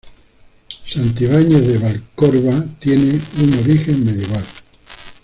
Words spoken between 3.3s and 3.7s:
un